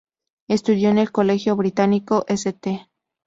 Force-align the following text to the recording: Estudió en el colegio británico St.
Estudió 0.47 0.89
en 0.89 0.97
el 0.97 1.11
colegio 1.11 1.55
británico 1.55 2.25
St. 2.27 2.87